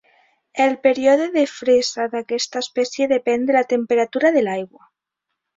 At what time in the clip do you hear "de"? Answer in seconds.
1.35-1.43, 3.51-3.59, 4.39-4.45